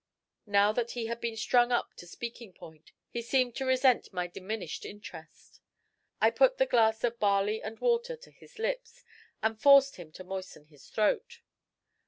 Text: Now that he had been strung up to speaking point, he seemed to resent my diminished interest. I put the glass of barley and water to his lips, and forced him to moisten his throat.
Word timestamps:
Now 0.47 0.71
that 0.71 0.93
he 0.93 1.05
had 1.05 1.21
been 1.21 1.37
strung 1.37 1.71
up 1.71 1.93
to 1.97 2.07
speaking 2.07 2.53
point, 2.53 2.91
he 3.11 3.21
seemed 3.21 3.53
to 3.57 3.67
resent 3.67 4.11
my 4.11 4.25
diminished 4.25 4.83
interest. 4.83 5.61
I 6.19 6.31
put 6.31 6.57
the 6.57 6.65
glass 6.65 7.03
of 7.03 7.19
barley 7.19 7.61
and 7.61 7.77
water 7.79 8.15
to 8.15 8.31
his 8.31 8.57
lips, 8.57 9.03
and 9.43 9.61
forced 9.61 9.97
him 9.97 10.11
to 10.13 10.23
moisten 10.23 10.65
his 10.65 10.87
throat. 10.89 11.41